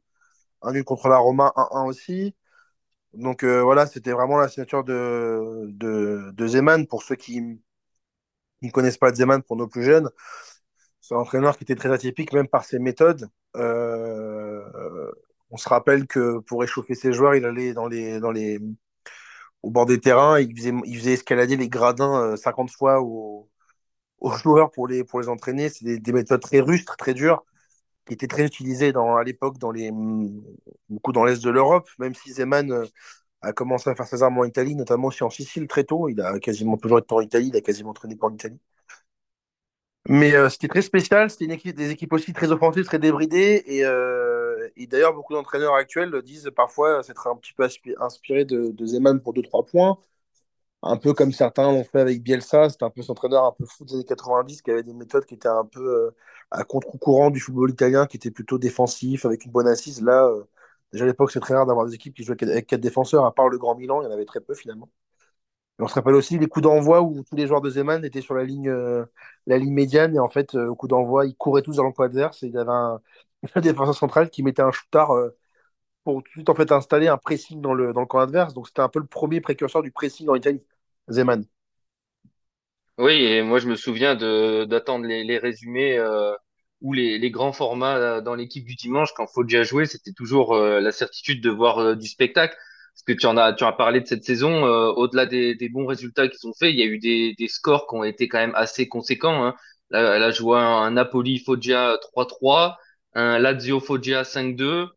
Un 0.63 0.73
nul 0.73 0.85
contre 0.85 1.09
la 1.09 1.19
Roma, 1.19 1.53
1-1 1.57 1.87
aussi. 1.87 2.35
Donc 3.15 3.45
euh, 3.45 3.63
voilà, 3.63 3.87
c'était 3.87 4.13
vraiment 4.13 4.39
la 4.39 4.49
signature 4.49 4.85
de, 4.85 5.67
de, 5.73 6.47
Zeman. 6.47 6.87
Pour 6.87 7.03
ceux 7.03 7.17
qui 7.17 7.41
ne 8.63 8.71
connaissent 8.71 8.99
pas 8.99 9.15
Zeman, 9.15 9.43
pour 9.43 9.57
nos 9.57 9.69
plus 9.69 9.85
jeunes, 9.85 10.11
c'est 11.01 11.15
un 11.15 11.19
entraîneur 11.19 11.57
qui 11.57 11.65
était 11.65 11.77
très 11.77 11.93
atypique, 11.93 12.33
même 12.33 12.49
par 12.49 12.65
ses 12.65 12.79
méthodes. 12.79 13.29
Euh, 13.57 15.13
on 15.51 15.57
se 15.57 15.69
rappelle 15.69 16.07
que 16.07 16.39
pour 16.41 16.61
réchauffer 16.61 16.95
ses 16.95 17.13
joueurs, 17.13 17.35
il 17.37 17.45
allait 17.45 17.75
dans 17.75 17.87
les, 17.89 18.21
dans 18.21 18.33
les, 18.33 18.59
au 19.65 19.71
bord 19.71 19.87
des 19.87 20.01
terrains, 20.01 20.39
il 20.41 20.57
faisait, 20.57 21.13
escalader 21.13 21.57
les 21.57 21.69
gradins 21.69 22.33
euh, 22.33 22.37
50 22.37 22.71
fois 22.71 23.01
aux, 23.03 23.49
joueurs 24.43 24.71
pour 24.71 24.89
les, 24.89 25.05
entraîner. 25.29 25.69
C'est 25.71 25.85
des, 25.85 25.99
des 25.99 26.13
méthodes 26.13 26.41
très 26.43 26.61
rustres, 26.61 26.97
très 26.97 27.15
dures, 27.15 27.45
qui 28.07 28.15
étaient 28.15 28.27
très 28.29 28.45
utilisées 28.47 28.93
à 28.95 29.25
l'époque 29.25 29.59
dans 29.59 29.73
l'Est 29.73 29.91
de 31.45 31.51
l'Europe, 31.51 31.89
même 31.99 32.15
si 32.15 32.33
Zeman 32.33 32.71
euh, 32.73 32.87
a 33.43 33.53
commencé 33.53 33.91
à 33.91 33.95
faire 33.95 34.07
ses 34.07 34.23
armes 34.23 34.39
en 34.39 34.45
Italie, 34.45 34.75
notamment 34.77 35.09
aussi 35.09 35.25
en 35.25 35.31
Sicile 35.31 35.67
très 35.69 35.85
tôt. 35.85 36.09
Il 36.09 36.21
a 36.21 36.39
quasiment 36.41 36.77
toujours 36.77 37.01
été 37.01 37.15
en 37.15 37.21
Italie, 37.21 37.49
il 37.49 37.57
a 37.57 37.61
quasiment 37.63 37.91
entraîné 37.91 38.17
pour 38.17 38.31
l'Italie. 38.31 38.61
Mais 40.09 40.35
euh, 40.35 40.51
c'était 40.51 40.69
très 40.69 40.83
spécial, 40.83 41.31
c'était 41.31 41.73
des 41.73 41.91
équipes 41.91 42.13
aussi 42.13 42.35
très 42.35 42.53
offensives, 42.53 42.85
très 42.85 42.99
débridées. 42.99 43.65
Euh, 43.85 44.24
et 44.77 44.87
d'ailleurs, 44.87 45.15
beaucoup 45.15 45.35
d'entraîneurs 45.35 45.75
actuels 45.75 46.23
disent 46.23 46.51
parfois 46.55 47.03
s'être 47.03 47.27
un 47.29 47.37
petit 47.37 47.53
peu 47.53 47.69
inspiré 48.01 48.45
de, 48.45 48.87
Zeman 48.87 49.21
pour 49.21 49.33
deux 49.33 49.43
trois 49.43 49.65
points. 49.65 49.99
Un 50.83 50.99
peu 50.99 51.15
comme 51.15 51.33
certains 51.33 51.73
l'ont 51.73 51.85
fait 51.85 52.01
avec 52.01 52.23
Bielsa, 52.23 52.69
c'était 52.71 52.85
un 52.85 52.91
peu 52.91 53.01
cet 53.03 53.11
entraîneur 53.11 53.45
un 53.45 53.53
peu 53.53 53.65
fou 53.65 53.85
des 53.87 53.95
années 53.95 54.05
90 54.05 54.63
qui 54.63 54.71
avait 54.71 54.83
des 54.83 54.93
méthodes 54.93 55.25
qui 55.25 55.35
étaient 55.35 55.49
un 55.49 55.65
peu 55.65 55.81
euh, 55.81 56.11
à 56.51 56.65
contre-courant 56.65 57.31
du 57.31 57.41
football 57.41 57.71
italien, 57.71 58.07
qui 58.07 58.19
était 58.19 58.31
plutôt 58.31 58.59
défensif, 58.59 59.25
avec 59.25 59.45
une 59.47 59.53
bonne 59.53 59.67
assise. 59.67 60.03
Là, 60.03 60.27
euh, 60.27 60.45
déjà 60.93 61.05
à 61.05 61.09
l'époque, 61.09 61.31
c'est 61.33 61.41
très 61.41 61.55
rare 61.55 61.67
d'avoir 61.67 61.87
des 61.87 61.95
équipes 61.95 62.15
qui 62.15 62.25
jouaient 62.25 62.43
avec 62.45 62.67
quatre 62.67 62.81
défenseurs, 62.81 63.25
à 63.25 63.35
part 63.35 63.49
le 63.49 63.59
Grand 63.59 63.77
Milan, 63.77 64.03
il 64.03 64.05
y 64.07 64.09
en 64.09 64.11
avait 64.13 64.27
très 64.27 64.41
peu 64.41 64.55
finalement. 64.55 64.91
On 65.81 65.89
se 65.89 65.95
rappelle 65.95 66.15
aussi 66.15 66.39
les 66.39 66.47
coups 66.47 66.63
d'envoi 66.63 67.03
où 67.03 67.25
tous 67.25 67.35
les 67.35 67.49
joueurs 67.49 67.61
de 67.61 67.69
Zeman 67.71 68.05
étaient 68.05 68.21
sur 68.21 68.35
la 68.35 68.45
ligne, 68.45 68.69
euh, 68.69 69.05
la 69.47 69.59
ligne 69.59 69.73
médiane 69.73 70.15
et 70.15 70.21
en 70.21 70.29
fait, 70.29 70.55
au 70.55 70.77
coup 70.77 70.87
d'envoi, 70.87 71.27
ils 71.27 71.35
couraient 71.37 71.63
tous 71.63 71.77
dans 71.77 71.83
l'emploi 71.83 72.07
adverse 72.07 72.43
et 72.45 72.47
il 72.49 72.57
avait 72.59 72.71
un, 72.71 73.01
un 73.55 73.61
défenseur 73.61 73.95
central 73.95 74.31
qui 74.31 74.43
mettait 74.43 74.63
un 74.63 74.73
shootard 74.73 75.13
euh, 75.13 75.37
pour 76.05 76.23
tout 76.23 76.31
de 76.31 76.33
suite 76.33 76.51
en 76.51 76.55
fait 76.57 76.73
installer 76.73 77.09
un 77.09 77.19
pressing 77.19 77.61
dans 77.63 77.75
le, 77.75 77.93
dans 77.93 78.01
le 78.03 78.07
camp 78.07 78.21
adverse. 78.21 78.55
Donc 78.55 78.69
c'était 78.69 78.83
un 78.83 78.89
peu 78.91 79.01
le 79.01 79.07
premier 79.07 79.41
précurseur 79.43 79.83
du 79.83 79.93
pressing 79.93 80.29
en 80.31 80.37
Italie, 80.37 80.63
Zeman. 81.11 81.45
Oui, 82.99 83.13
et 83.25 83.43
moi 83.43 83.59
je 83.59 83.67
me 83.69 83.75
souviens 83.77 84.15
d'attendre 84.15 85.05
les, 85.07 85.25
les 85.25 85.39
résumés 85.39 85.99
euh, 85.99 86.33
ou 86.81 86.93
les, 86.93 87.19
les 87.19 87.31
grands 87.31 87.53
formats 87.53 87.97
euh, 87.97 88.21
dans 88.21 88.37
l'équipe 88.37 88.65
du 88.65 88.77
dimanche 88.77 89.13
quand 89.17 89.27
faut 89.27 89.43
déjà 89.43 89.65
jouer, 89.65 89.87
c'était 89.87 90.13
toujours 90.13 90.55
la 90.57 90.93
certitude 90.93 91.43
de 91.43 91.51
voir 91.51 91.97
du 91.97 92.07
spectacle. 92.07 92.57
Parce 92.95 93.03
que 93.05 93.13
tu 93.13 93.27
en 93.27 93.37
as 93.37 93.53
tu 93.55 93.65
as 93.65 93.73
parlé 93.73 94.01
de 94.01 94.07
cette 94.07 94.25
saison, 94.25 94.63
au-delà 94.65 95.27
des, 95.27 95.57
des 95.57 95.69
bons 95.69 95.85
résultats 95.87 96.29
qu'ils 96.29 96.49
ont 96.49 96.53
fait, 96.55 96.71
il 96.71 96.79
y 96.79 96.83
a 96.83 96.87
eu 96.87 96.99
des, 97.01 97.35
des 97.37 97.49
scores 97.49 97.89
qui 97.89 97.97
ont 97.97 98.05
été 98.05 98.29
quand 98.29 98.39
même 98.39 98.55
assez 98.55 98.87
conséquents. 98.89 99.45
Hein. 99.45 99.55
Là, 99.91 100.19
là, 100.21 100.31
je 100.31 100.41
vois 100.43 100.61
un 100.63 100.93
Napoli 100.93 101.39
Foggia 101.41 101.99
3-3, 102.03 102.77
un 103.15 103.39
Lazio 103.39 103.81
Foggia 103.81 104.25
5-2. 104.25 104.89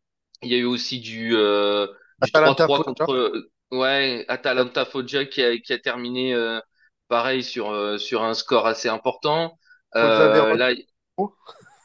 Il 0.43 0.49
y 0.51 0.55
a 0.55 0.57
eu 0.57 0.65
aussi 0.65 0.99
du 0.99 1.35
euh, 1.35 1.87
du 2.19 2.31
Atalanta 2.31 2.67
3-3 2.67 2.67
Foggia. 2.69 3.07
contre 3.07 3.49
ouais 3.71 4.25
Atalanta 4.27 4.85
Foggia 4.85 5.25
qui 5.25 5.41
a 5.43 5.57
qui 5.57 5.73
a 5.73 5.79
terminé 5.79 6.33
euh, 6.33 6.59
pareil 7.07 7.43
sur, 7.43 7.71
euh, 7.71 7.97
sur 7.97 8.23
un 8.23 8.33
score 8.33 8.67
assez 8.67 8.89
important. 8.89 9.57
Euh, 9.95 10.53
là, 10.53 10.73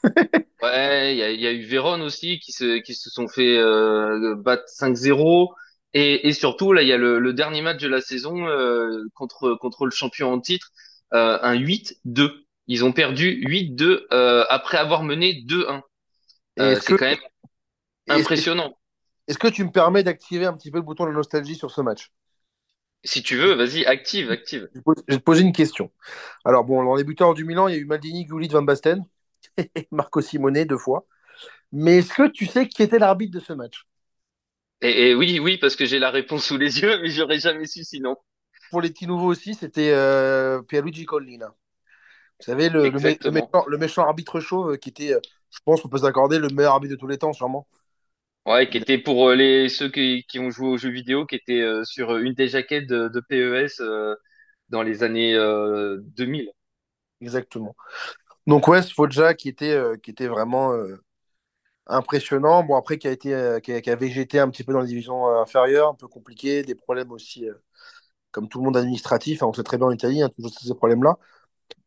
ouais, 0.62 1.14
il 1.14 1.18
y 1.18 1.22
a, 1.22 1.30
il 1.30 1.40
y 1.40 1.46
a 1.46 1.52
eu 1.52 1.64
Vérone 1.64 2.02
aussi 2.02 2.38
qui 2.40 2.52
se, 2.52 2.78
qui 2.80 2.94
se 2.94 3.10
sont 3.10 3.28
fait 3.28 3.56
euh, 3.58 4.34
battre 4.36 4.64
5-0. 4.68 5.54
Et, 5.94 6.28
et 6.28 6.32
surtout, 6.32 6.72
là, 6.72 6.82
il 6.82 6.88
y 6.88 6.92
a 6.92 6.96
le, 6.96 7.18
le 7.18 7.32
dernier 7.34 7.60
match 7.62 7.80
de 7.82 7.88
la 7.88 8.00
saison 8.00 8.46
euh, 8.48 9.04
contre, 9.14 9.54
contre 9.60 9.84
le 9.84 9.90
champion 9.90 10.32
en 10.32 10.40
titre, 10.40 10.70
euh, 11.14 11.38
un 11.42 11.54
8-2. 11.54 12.32
Ils 12.66 12.84
ont 12.84 12.92
perdu 12.92 13.42
8-2 13.46 14.06
euh, 14.12 14.44
après 14.48 14.78
avoir 14.78 15.02
mené 15.02 15.42
2-1. 15.46 15.82
Euh, 16.60 16.80
c'est 16.80 16.94
que, 16.94 16.94
quand 16.94 17.04
même 17.06 17.18
impressionnant. 18.08 18.78
est-ce 19.26 19.36
que 19.38 19.48
tu 19.48 19.64
me 19.64 19.72
permets 19.72 20.04
d'activer 20.04 20.46
un 20.46 20.52
petit 20.56 20.70
peu 20.70 20.76
le 20.78 20.84
bouton 20.84 21.02
de 21.04 21.08
la 21.10 21.16
nostalgie 21.16 21.56
sur 21.56 21.72
ce 21.72 21.80
match? 21.80 22.12
Si 23.04 23.22
tu 23.22 23.36
veux, 23.36 23.54
vas-y, 23.54 23.84
active, 23.84 24.32
active. 24.32 24.68
Je 24.74 24.80
vais 25.14 25.18
te 25.18 25.22
poser 25.24 25.42
une 25.42 25.52
question. 25.52 25.90
Alors 26.44 26.64
bon, 26.64 26.84
dans 26.84 26.96
les 26.96 27.04
buteurs 27.04 27.34
du 27.34 27.44
Milan, 27.44 27.68
il 27.68 27.74
y 27.74 27.78
a 27.78 27.80
eu 27.80 27.86
Maldini, 27.86 28.26
Gullit, 28.26 28.48
Van 28.48 28.62
Basten, 28.62 29.04
Marco 29.92 30.20
Simone 30.20 30.64
deux 30.64 30.78
fois. 30.78 31.06
Mais 31.72 31.98
est-ce 31.98 32.14
que 32.14 32.28
tu 32.30 32.46
sais 32.46 32.68
qui 32.68 32.82
était 32.82 32.98
l'arbitre 33.00 33.32
de 33.34 33.40
ce 33.40 33.52
match? 33.54 33.86
Et, 34.82 35.08
et 35.10 35.14
oui, 35.14 35.38
oui, 35.38 35.56
parce 35.58 35.76
que 35.76 35.86
j'ai 35.86 35.98
la 35.98 36.10
réponse 36.10 36.44
sous 36.46 36.58
les 36.58 36.80
yeux, 36.80 36.98
mais 37.02 37.08
j'aurais 37.10 37.38
jamais 37.38 37.66
su 37.66 37.84
sinon. 37.84 38.16
Pour 38.70 38.80
les 38.80 38.90
petits 38.90 39.06
nouveaux 39.06 39.26
aussi, 39.28 39.54
c'était 39.54 39.90
euh, 39.92 40.62
Pierluigi 40.62 41.04
Collina. 41.04 41.48
Vous 41.48 41.54
savez, 42.46 42.68
le, 42.70 42.88
le, 42.88 43.00
mé- 43.00 43.18
le 43.22 43.30
Exactement. 43.30 43.32
méchant, 43.32 43.64
le 43.68 43.78
méchant 43.78 44.04
arbitre 44.04 44.40
chauve 44.40 44.78
qui 44.78 44.90
était, 44.90 45.14
euh, 45.14 45.20
je 45.52 45.60
pense 45.64 45.82
qu'on 45.82 45.88
peut 45.88 45.98
s'accorder, 45.98 46.38
le 46.40 46.48
meilleur 46.48 46.74
arbitre 46.74 46.94
de 46.94 47.00
tous 47.00 47.06
les 47.08 47.18
temps, 47.18 47.32
sûrement. 47.32 47.66
Ouais, 48.44 48.68
qui 48.68 48.78
était 48.78 48.98
pour 48.98 49.28
euh, 49.30 49.34
les 49.36 49.68
ceux 49.68 49.88
qui, 49.90 50.24
qui 50.28 50.38
ont 50.40 50.50
joué 50.50 50.66
aux 50.68 50.76
jeux 50.76 50.90
vidéo, 50.90 51.26
qui 51.26 51.36
était 51.36 51.60
euh, 51.60 51.84
sur 51.84 52.10
euh, 52.10 52.20
une 52.22 52.34
des 52.34 52.48
jaquettes 52.48 52.88
de, 52.88 53.06
de 53.08 53.20
PES 53.20 53.80
euh, 53.80 54.16
dans 54.68 54.82
les 54.82 55.02
années 55.04 55.34
euh, 55.34 55.98
2000. 56.16 56.50
Exactement. 57.20 57.76
Donc 58.46 58.68
ouais, 58.68 58.82
ce 58.82 58.94
Foggia 58.94 59.34
qui 59.34 59.48
était, 59.50 59.76
qui 60.02 60.10
était 60.12 60.28
vraiment 60.28 60.72
impressionnant. 61.86 62.62
Bon, 62.64 62.76
après, 62.76 62.98
qui 62.98 63.08
a 63.08 63.10
été, 63.10 63.30
qui 63.62 63.72
a, 63.72 63.80
qui 63.80 63.90
a 63.90 63.96
végété 63.96 64.38
un 64.38 64.48
petit 64.50 64.64
peu 64.64 64.72
dans 64.72 64.80
les 64.80 64.86
divisions 64.88 65.26
inférieures, 65.40 65.88
un 65.90 65.94
peu 65.94 66.08
compliqué, 66.08 66.62
des 66.62 66.74
problèmes 66.74 67.10
aussi, 67.12 67.46
comme 68.32 68.48
tout 68.48 68.58
le 68.60 68.64
monde 68.66 68.76
administratif. 68.76 69.42
hein, 69.44 69.48
on 69.48 69.52
sait 69.54 69.62
très 69.64 69.78
bien 69.78 69.88
en 69.88 69.92
Italie, 69.92 70.22
hein, 70.22 70.30
toujours 70.30 70.52
ces 70.52 70.74
problèmes-là. 70.74 71.18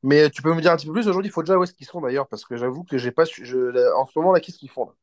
Mais 0.06 0.30
tu 0.30 0.42
peux 0.42 0.54
me 0.54 0.62
dire 0.62 0.72
un 0.72 0.78
petit 0.78 0.88
peu 0.88 0.94
plus 0.94 1.08
aujourd'hui, 1.08 1.32
Foggia, 1.32 1.58
où 1.60 1.64
est-ce 1.64 1.74
qu'ils 1.74 1.88
sont 1.88 2.02
d'ailleurs? 2.02 2.28
Parce 2.30 2.46
que 2.46 2.58
j'avoue 2.58 2.84
que 2.86 2.98
j'ai 2.98 3.12
pas 3.12 3.26
su... 3.26 3.46
je- 3.46 3.94
En 3.98 4.06
ce 4.08 4.18
moment, 4.20 4.34
là, 4.34 4.40
qu'est-ce 4.42 4.60
qu'ils 4.60 4.70
font 4.70 4.86
là? 4.88 4.94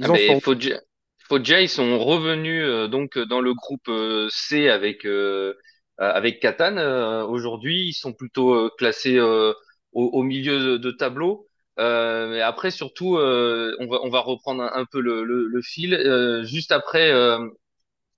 Ah 0.00 0.08
Ils 0.08 0.10
en 0.10 0.18
sont. 0.18 0.40
Foggia, 0.40 0.80
Foggia, 1.28 1.60
ils 1.62 1.68
sont 1.68 1.98
revenus 1.98 2.62
euh, 2.64 2.88
donc 2.88 3.18
dans 3.18 3.40
le 3.40 3.54
groupe 3.54 3.88
euh, 3.88 4.28
C 4.30 4.68
avec 4.68 5.04
euh, 5.06 5.54
euh, 6.00 6.12
avec 6.12 6.40
Catane 6.40 6.78
euh, 6.78 7.24
aujourd'hui. 7.26 7.88
Ils 7.88 7.94
sont 7.94 8.12
plutôt 8.12 8.54
euh, 8.54 8.70
classés 8.78 9.16
euh, 9.18 9.52
au, 9.92 10.04
au 10.04 10.22
milieu 10.22 10.58
de, 10.60 10.76
de 10.76 10.90
tableau. 10.90 11.48
Euh, 11.78 12.28
mais 12.30 12.40
après 12.40 12.70
surtout, 12.70 13.16
euh, 13.16 13.74
on 13.80 13.86
va 13.86 13.98
on 14.02 14.10
va 14.10 14.20
reprendre 14.20 14.62
un, 14.62 14.72
un 14.80 14.84
peu 14.86 15.00
le, 15.00 15.24
le, 15.24 15.46
le 15.48 15.62
fil. 15.62 15.94
Euh, 15.94 16.44
juste 16.44 16.72
après 16.72 17.10
euh, 17.12 17.38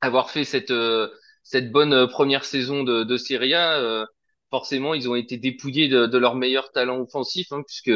avoir 0.00 0.30
fait 0.30 0.44
cette 0.44 0.70
euh, 0.70 1.08
cette 1.42 1.72
bonne 1.72 1.92
euh, 1.92 2.06
première 2.06 2.44
saison 2.44 2.82
de, 2.84 3.04
de 3.04 3.16
Serie 3.16 3.54
A, 3.54 3.78
euh, 3.78 4.04
forcément 4.50 4.94
ils 4.94 5.08
ont 5.08 5.14
été 5.16 5.36
dépouillés 5.38 5.88
de, 5.88 6.06
de 6.06 6.18
leur 6.18 6.34
meilleur 6.34 6.72
talent 6.72 7.00
offensif, 7.00 7.52
hein, 7.52 7.62
puisque 7.66 7.90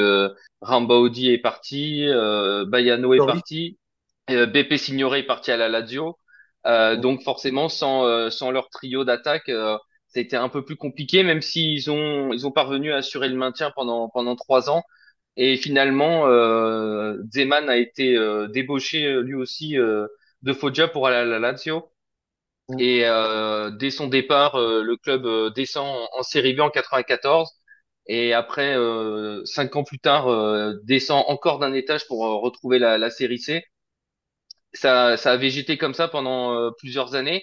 Rambaudi 0.61 1.31
est 1.31 1.39
parti, 1.39 2.07
euh, 2.09 2.65
Baiano 2.67 3.15
est 3.15 3.25
parti. 3.25 3.79
Euh, 4.31 4.47
BP 4.47 4.77
Signoret 4.79 5.21
est 5.21 5.27
parti 5.27 5.53
à 5.53 5.59
la 5.59 5.69
Lazio. 5.69 6.19
Euh, 6.67 6.97
donc 6.97 7.23
forcément, 7.23 7.69
sans, 7.69 8.07
euh, 8.07 8.31
sans 8.31 8.51
leur 8.53 8.71
trio 8.71 9.05
d'attaque, 9.05 9.49
euh, 9.51 9.77
ça 10.09 10.21
a 10.21 10.23
été 10.23 10.37
un 10.37 10.49
peu 10.49 10.65
plus 10.65 10.77
compliqué, 10.77 11.25
même 11.25 11.43
s'ils 11.43 11.91
ont, 11.91 12.33
ils 12.33 12.47
ont 12.47 12.53
parvenu 12.53 12.93
à 12.93 12.99
assurer 12.99 13.29
le 13.29 13.37
maintien 13.37 13.73
pendant, 13.75 14.09
pendant 14.11 14.37
trois 14.37 14.71
ans. 14.71 14.83
Et 15.37 15.57
finalement, 15.57 16.27
euh, 16.29 17.19
Zeman 17.33 17.69
a 17.71 17.77
été 17.79 18.17
euh, 18.17 18.49
débauché 18.49 19.07
euh, 19.07 19.23
lui 19.23 19.35
aussi 19.35 19.79
euh, 19.79 20.07
de 20.43 20.53
Foggia 20.53 20.89
pour 20.89 21.07
aller 21.09 21.17
à 21.19 21.25
la 21.25 21.39
Lazio. 21.39 21.92
Mm. 22.69 22.79
Et 22.79 23.05
euh, 23.07 23.71
dès 23.71 23.91
son 23.91 24.09
départ, 24.09 24.57
euh, 24.57 24.83
le 24.83 24.97
club 24.97 25.27
euh, 25.27 25.51
descend 25.51 25.87
en, 25.89 26.21
en 26.21 26.23
Série 26.23 26.55
B 26.55 26.61
en 26.61 26.71
94. 26.71 27.51
Et 28.07 28.33
après, 28.35 28.75
euh, 28.77 29.45
cinq 29.45 29.77
ans 29.77 29.85
plus 29.85 29.99
tard, 30.01 30.29
euh, 30.29 30.75
descend 30.85 31.25
encore 31.29 31.59
d'un 31.61 31.73
étage 31.75 32.07
pour 32.09 32.27
euh, 32.27 32.37
retrouver 32.39 32.79
la, 32.79 32.99
la 32.99 33.11
Série 33.11 33.39
C 33.39 33.65
ça, 34.73 35.17
ça 35.17 35.33
a 35.33 35.37
végété 35.37 35.79
comme 35.79 35.95
ça 35.95 36.09
pendant 36.09 36.55
euh, 36.55 36.71
plusieurs 36.79 37.15
années. 37.15 37.43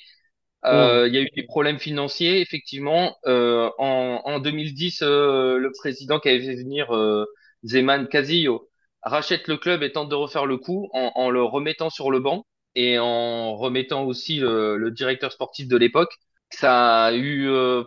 Mm. 0.71 0.93
Euh, 0.95 1.07
il 1.07 1.15
y 1.15 1.17
a 1.17 1.21
eu 1.21 1.29
des 1.35 1.43
problèmes 1.43 1.79
financiers, 1.79 2.41
effectivement. 2.41 3.17
Euh, 3.27 3.69
en, 3.79 4.21
en 4.25 4.39
2010, 4.39 5.01
euh, 5.03 5.57
le 5.57 5.71
président 5.71 6.19
qui 6.19 6.29
avait 6.29 6.41
fait 6.41 6.55
venir 6.55 6.95
euh, 6.95 7.25
Zeman 7.65 8.07
Casillo 8.09 8.69
rachète 9.03 9.47
le 9.47 9.57
club 9.57 9.83
et 9.83 9.91
tente 9.93 10.09
de 10.09 10.15
refaire 10.15 10.45
le 10.47 10.57
coup 10.57 10.89
en, 10.93 11.11
en 11.15 11.29
le 11.31 11.43
remettant 11.43 11.89
sur 11.89 12.11
le 12.11 12.19
banc 12.19 12.45
et 12.75 12.99
en 12.99 13.55
remettant 13.55 14.03
aussi 14.05 14.37
le, 14.37 14.77
le 14.77 14.91
directeur 14.91 15.31
sportif 15.31 15.67
de 15.67 15.77
l'époque. 15.77 16.11
Ça 16.51 17.05
a 17.05 17.13
eu 17.13 17.47
euh, 17.49 17.83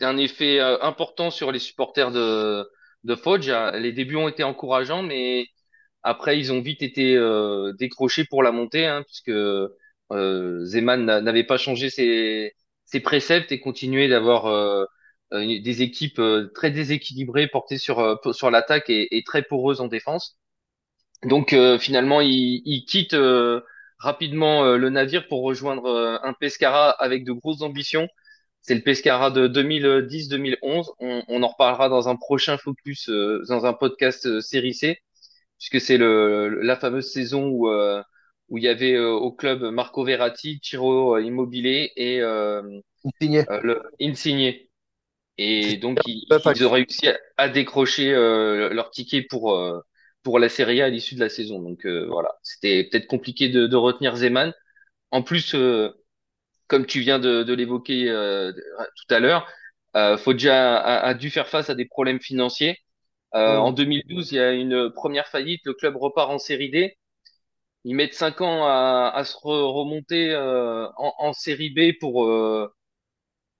un 0.00 0.16
effet 0.18 0.60
euh, 0.60 0.80
important 0.82 1.30
sur 1.30 1.52
les 1.52 1.58
supporters 1.58 2.10
de, 2.12 2.68
de 3.04 3.14
Foggia. 3.16 3.72
Les 3.78 3.92
débuts 3.92 4.16
ont 4.16 4.28
été 4.28 4.44
encourageants, 4.44 5.02
mais 5.02 5.46
après, 6.02 6.38
ils 6.38 6.52
ont 6.52 6.60
vite 6.60 6.82
été 6.82 7.16
euh, 7.16 7.72
décrochés 7.78 8.24
pour 8.24 8.42
la 8.42 8.52
montée, 8.52 8.86
hein, 8.86 9.02
puisque 9.06 9.30
euh, 9.30 10.64
Zeman 10.64 11.04
n'a- 11.04 11.20
n'avait 11.20 11.44
pas 11.44 11.58
changé 11.58 11.90
ses, 11.90 12.54
ses 12.84 13.00
préceptes 13.00 13.52
et 13.52 13.60
continuait 13.60 14.08
d'avoir 14.08 14.46
euh, 14.46 14.84
des 15.32 15.82
équipes 15.82 16.18
euh, 16.20 16.50
très 16.54 16.70
déséquilibrées, 16.70 17.48
portées 17.48 17.78
sur, 17.78 18.18
sur 18.32 18.50
l'attaque 18.50 18.90
et, 18.90 19.16
et 19.16 19.22
très 19.24 19.42
poreuses 19.42 19.80
en 19.80 19.88
défense. 19.88 20.38
Donc 21.24 21.54
finalement, 21.80 22.20
il, 22.20 22.62
il 22.64 22.84
quitte 22.84 23.14
rapidement 23.98 24.64
euh, 24.64 24.76
le 24.76 24.90
navire 24.90 25.26
pour 25.28 25.42
rejoindre 25.42 25.86
euh, 25.86 26.18
un 26.22 26.32
Pescara 26.34 26.90
avec 26.90 27.24
de 27.24 27.32
grosses 27.32 27.62
ambitions. 27.62 28.08
C'est 28.62 28.74
le 28.74 28.82
Pescara 28.82 29.30
de 29.30 29.48
2010-2011. 29.48 30.90
On, 31.00 31.22
on 31.28 31.42
en 31.42 31.48
reparlera 31.48 31.88
dans 31.88 32.08
un 32.08 32.16
prochain 32.16 32.58
focus, 32.58 33.08
euh, 33.08 33.42
dans 33.48 33.66
un 33.66 33.72
podcast 33.72 34.26
euh, 34.26 34.40
série 34.40 34.74
C 34.74 35.00
puisque 35.58 35.80
c'est 35.84 35.98
le, 35.98 36.60
la 36.62 36.76
fameuse 36.76 37.10
saison 37.12 37.48
où, 37.48 37.68
euh, 37.68 38.02
où 38.48 38.58
il 38.58 38.64
y 38.64 38.68
avait 38.68 38.94
euh, 38.94 39.10
au 39.12 39.32
club 39.32 39.62
Marco 39.64 40.04
Verratti, 40.04 40.60
Ciro 40.62 41.18
Immobile 41.18 41.90
et 41.96 42.20
euh, 42.20 42.62
Insigné. 43.04 43.44
le 43.62 43.82
Insigne. 44.00 44.54
Et 45.38 45.76
donc, 45.76 46.00
ils, 46.06 46.26
ils 46.54 46.66
ont 46.66 46.70
réussi 46.70 47.08
à, 47.08 47.18
à 47.36 47.48
décrocher 47.48 48.12
euh, 48.14 48.70
leur 48.70 48.90
ticket 48.90 49.22
pour, 49.22 49.54
euh, 49.54 49.80
pour 50.28 50.38
la 50.38 50.50
Serie 50.50 50.82
A 50.82 50.86
à 50.86 50.88
l'issue 50.90 51.14
de 51.14 51.20
la 51.20 51.30
saison. 51.30 51.58
Donc 51.62 51.86
euh, 51.86 52.06
voilà, 52.10 52.28
c'était 52.42 52.84
peut-être 52.84 53.06
compliqué 53.06 53.48
de, 53.48 53.66
de 53.66 53.76
retenir 53.76 54.14
Zeman. 54.16 54.52
En 55.12 55.22
plus, 55.22 55.54
euh, 55.54 55.90
comme 56.68 56.86
tu 56.86 57.00
viens 57.00 57.18
de, 57.18 57.42
de 57.44 57.54
l'évoquer 57.54 58.08
euh, 58.10 58.52
tout 58.52 59.14
à 59.14 59.20
l'heure, 59.20 59.48
Foggia 60.18 60.76
a, 60.78 61.00
a 61.08 61.14
dû 61.14 61.30
faire 61.30 61.48
face 61.48 61.70
à 61.70 61.74
des 61.74 61.86
problèmes 61.86 62.20
financiers. 62.20 62.78
Euh, 63.34 63.58
en 63.58 63.72
Mm. 63.72 63.74
2012, 63.74 64.32
il 64.32 64.36
y 64.36 64.40
a 64.40 64.52
une 64.52 64.90
première 64.92 65.28
faillite, 65.28 65.62
le 65.66 65.74
club 65.74 65.96
repart 65.96 66.30
en 66.30 66.38
Série 66.38 66.70
D. 66.70 66.96
Ils 67.84 67.94
mettent 67.96 68.14
cinq 68.14 68.40
ans 68.42 68.64
à, 68.66 69.12
à 69.14 69.24
se 69.24 69.36
re- 69.36 69.72
remonter 69.72 70.30
euh, 70.32 70.88
en, 70.98 71.14
en 71.18 71.32
série 71.32 71.70
B 71.70 71.98
pour 72.00 72.26
euh, 72.26 72.72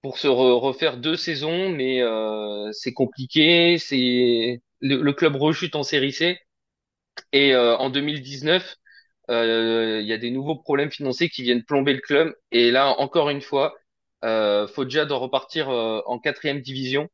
pour 0.01 0.17
se 0.17 0.27
re- 0.27 0.59
refaire 0.59 0.97
deux 0.97 1.15
saisons, 1.17 1.69
mais 1.69 2.01
euh, 2.01 2.71
c'est 2.73 2.93
compliqué. 2.93 3.77
C'est 3.77 4.61
le, 4.81 5.01
le 5.01 5.13
club 5.13 5.35
rechute 5.35 5.75
en 5.75 5.83
série 5.83 6.13
C 6.13 6.39
et 7.31 7.53
euh, 7.53 7.77
en 7.77 7.89
2019, 7.89 8.77
euh, 9.29 9.99
il 10.01 10.07
y 10.07 10.13
a 10.13 10.17
des 10.17 10.31
nouveaux 10.31 10.55
problèmes 10.57 10.91
financiers 10.91 11.29
qui 11.29 11.43
viennent 11.43 11.63
plomber 11.63 11.93
le 11.93 11.99
club. 12.01 12.35
Et 12.51 12.71
là, 12.71 12.89
encore 12.99 13.29
une 13.29 13.41
fois, 13.41 13.75
euh, 14.25 14.67
Foggia 14.67 15.05
doit 15.05 15.17
repartir 15.19 15.69
euh, 15.69 16.01
en 16.07 16.19
quatrième 16.19 16.61
division. 16.61 17.09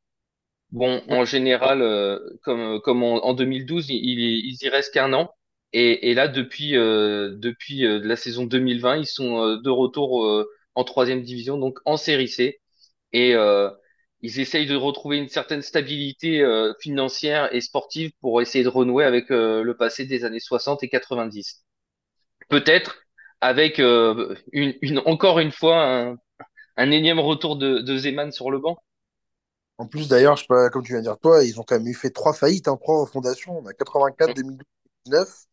Bon, 0.72 1.02
en 1.10 1.26
général, 1.26 1.82
euh, 1.82 2.20
comme, 2.44 2.82
comme 2.82 3.04
en, 3.04 3.26
en 3.26 3.34
2012, 3.34 3.90
il, 3.90 3.96
il, 3.98 4.20
ils 4.46 4.58
y 4.66 4.70
restent 4.70 4.94
qu'un 4.94 5.14
an. 5.14 5.32
Et, 5.74 6.12
et 6.12 6.14
là, 6.14 6.28
depuis, 6.28 6.76
euh, 6.78 7.36
depuis 7.38 7.86
euh, 7.86 8.00
la 8.04 8.16
saison 8.16 8.46
2020, 8.46 8.98
ils 8.98 9.06
sont 9.08 9.40
euh, 9.44 9.58
de 9.62 9.70
retour 9.70 10.26
euh, 10.26 10.50
en 10.76 10.84
troisième 10.84 11.24
division, 11.24 11.58
donc 11.58 11.80
en 11.86 11.98
série 11.98 12.28
C. 12.28 12.60
Et 13.14 13.36
euh, 13.36 13.70
ils 14.26 14.40
essayent 14.40 14.66
de 14.68 14.76
retrouver 14.76 15.18
une 15.18 15.30
certaine 15.30 15.62
stabilité 15.62 16.42
euh, 16.42 16.74
financière 16.82 17.54
et 17.54 17.62
sportive 17.62 18.12
pour 18.22 18.42
essayer 18.42 18.64
de 18.64 18.70
renouer 18.70 19.06
avec 19.06 19.32
euh, 19.32 19.64
le 19.64 19.78
passé 19.78 20.06
des 20.06 20.26
années 20.26 20.40
60 20.40 20.84
et 20.84 20.90
90. 20.90 21.64
Peut-être 22.50 22.98
avec 23.42 23.80
euh, 23.80 24.36
une, 24.54 24.76
une, 24.82 25.00
encore 25.06 25.40
une 25.40 25.52
fois 25.52 25.84
un, 25.86 26.18
un 26.78 26.92
énième 26.92 27.20
retour 27.20 27.58
de, 27.58 27.80
de 27.80 27.98
Zeman 27.98 28.32
sur 28.32 28.52
le 28.52 28.60
banc. 28.60 28.78
En 29.78 29.88
plus, 29.88 30.08
d'ailleurs, 30.08 30.38
je 30.38 30.44
sais 30.44 30.48
pas, 30.48 30.70
comme 30.70 30.84
tu 30.84 30.94
viens 30.94 31.00
de 31.00 31.04
dire, 31.06 31.18
toi, 31.20 31.44
ils 31.44 31.60
ont 31.60 31.64
quand 31.64 31.76
même 31.78 31.88
eu 31.88 31.94
fait 31.94 32.10
trois 32.10 32.34
faillites, 32.34 32.68
hein, 32.68 32.78
trois 32.78 33.02
refondations. 33.02 33.58
On 33.60 33.66
a 33.66 33.74
84, 33.74 34.34
2012, 34.36 34.66
2019. 35.06 35.46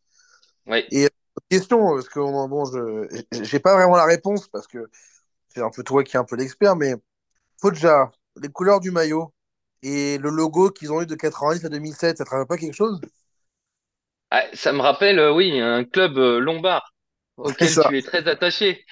Oui. 0.67 0.85
Et 0.93 1.09
question, 1.51 1.95
parce 1.95 2.09
que 2.09 2.21
bon, 2.21 2.65
je 2.67 3.25
j'ai 3.45 3.61
pas 3.61 3.75
vraiment 3.75 3.97
la 3.97 4.05
réponse, 4.07 4.49
parce 4.49 4.67
que 4.69 4.89
c'est 5.49 5.63
un 5.63 5.71
peu 5.71 5.83
toi 5.85 6.05
qui 6.05 6.17
es 6.17 6.21
un 6.21 6.25
peu 6.25 6.37
l'expert, 6.37 6.77
mais 6.77 6.95
Foggia, 7.61 8.11
les 8.41 8.49
couleurs 8.49 8.81
du 8.81 8.91
maillot 8.91 9.33
et 9.83 10.19
le 10.19 10.31
logo 10.31 10.71
qu'ils 10.71 10.93
ont 10.93 11.03
eu 11.03 11.07
de 11.07 11.15
90 11.15 11.65
à 11.65 11.69
2007, 11.69 12.19
ça 12.19 12.25
te 12.25 12.31
rappelle 12.31 12.47
pas 12.47 12.59
quelque 12.59 12.75
chose? 12.75 13.01
Ah, 14.31 14.45
ça 14.55 14.73
me 14.73 14.81
rappelle, 14.81 15.19
euh, 15.19 15.33
oui, 15.33 15.61
un 15.61 15.85
club 15.85 16.17
euh, 16.19 16.39
lombard 16.41 16.95
auquel 17.37 17.79
tu 17.79 17.97
es 17.97 18.03
très 18.03 18.27
attaché. 18.29 18.85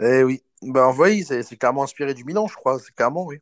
Eh 0.00 0.22
oui. 0.24 0.42
Ben, 0.62 0.90
oui, 0.98 1.22
c'est 1.24 1.42
c'est 1.42 1.56
clairement 1.58 1.82
inspiré 1.84 2.14
du 2.14 2.24
Milan, 2.24 2.46
je 2.46 2.54
crois. 2.54 2.78
C'est 2.80 2.94
clairement, 2.94 3.26
oui. 3.26 3.38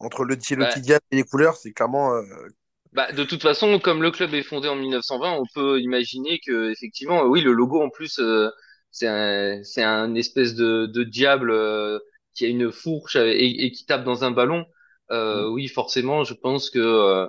Entre 0.00 0.24
le, 0.24 0.34
le 0.34 0.66
et 1.12 1.16
les 1.16 1.22
couleurs, 1.22 1.56
c'est 1.56 1.72
clairement. 1.72 2.12
euh, 2.12 2.48
bah, 2.92 3.12
de 3.12 3.24
toute 3.24 3.42
façon, 3.42 3.78
comme 3.78 4.02
le 4.02 4.10
club 4.10 4.34
est 4.34 4.42
fondé 4.42 4.68
en 4.68 4.76
1920, 4.76 5.32
on 5.32 5.44
peut 5.54 5.80
imaginer 5.80 6.40
que 6.44 6.70
effectivement, 6.72 7.22
oui, 7.24 7.40
le 7.42 7.52
logo 7.52 7.82
en 7.82 7.90
plus, 7.90 8.18
euh, 8.18 8.48
c'est 8.90 9.06
un, 9.08 9.62
c'est 9.62 9.82
un 9.82 10.14
espèce 10.14 10.54
de, 10.54 10.86
de 10.86 11.04
diable 11.04 11.50
euh, 11.50 11.98
qui 12.34 12.44
a 12.44 12.48
une 12.48 12.72
fourche 12.72 13.16
et, 13.16 13.64
et 13.64 13.70
qui 13.72 13.84
tape 13.86 14.04
dans 14.04 14.24
un 14.24 14.30
ballon. 14.30 14.66
Euh, 15.10 15.48
oui, 15.48 15.68
forcément, 15.68 16.24
je 16.24 16.34
pense 16.34 16.70
que 16.70 16.78
euh, 16.78 17.26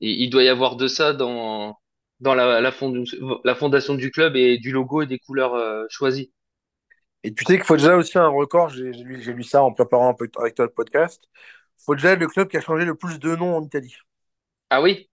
il, 0.00 0.28
doit 0.30 0.42
y 0.42 0.48
avoir 0.48 0.76
de 0.76 0.86
ça 0.86 1.12
dans 1.12 1.76
dans 2.20 2.34
la, 2.34 2.60
la, 2.60 2.70
fond- 2.70 3.02
la 3.44 3.54
fondation 3.56 3.94
du 3.94 4.10
club 4.12 4.36
et 4.36 4.58
du 4.58 4.70
logo 4.70 5.02
et 5.02 5.06
des 5.06 5.18
couleurs 5.18 5.54
euh, 5.54 5.84
choisies. 5.88 6.32
Et 7.24 7.32
tu 7.32 7.44
sais 7.44 7.56
qu'il 7.56 7.64
faut 7.64 7.76
déjà 7.76 7.96
aussi 7.96 8.18
un 8.18 8.28
record, 8.28 8.68
j'ai 8.70 8.90
lu, 8.92 9.42
ça 9.44 9.62
en 9.62 9.72
préparant 9.72 10.10
un 10.10 10.14
peu 10.14 10.28
avec 10.38 10.54
toi 10.54 10.66
le 10.66 10.72
podcast. 10.72 11.22
Faut 11.78 11.94
déjà 11.94 12.14
le 12.14 12.26
club 12.26 12.48
qui 12.48 12.56
a 12.56 12.60
changé 12.60 12.84
le 12.84 12.94
plus 12.94 13.18
de 13.18 13.34
noms 13.34 13.56
en 13.56 13.62
Italie. 13.62 13.94
Ah 14.70 14.80
oui? 14.80 15.08